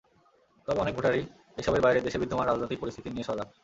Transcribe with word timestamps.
তবে 0.67 0.79
অনেক 0.79 0.93
ভোটারই 0.95 1.23
এসবের 1.57 1.81
বাইরে 1.81 1.99
দেশের 2.01 2.21
বিদ্যমান 2.21 2.45
রাজনৈতিক 2.47 2.79
পরিস্থিতি 2.81 3.09
নিয়ে 3.09 3.27
সজাগ। 3.29 3.47